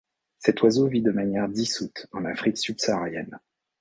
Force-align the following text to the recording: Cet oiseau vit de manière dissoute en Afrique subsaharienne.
Cet 0.39 0.63
oiseau 0.63 0.87
vit 0.87 1.03
de 1.03 1.11
manière 1.11 1.47
dissoute 1.47 2.07
en 2.11 2.25
Afrique 2.25 2.57
subsaharienne. 2.57 3.39